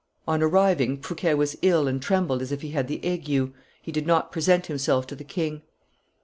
[0.27, 3.53] On arriving, Fouquet was ill and trembled as if he had the ague;
[3.83, 5.61] he did not present himself to the king.